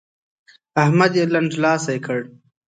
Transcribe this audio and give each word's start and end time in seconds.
احمد 0.83 1.11
يې 1.19 1.25
لنډلاسی 1.33 1.97
کړ. 2.05 2.19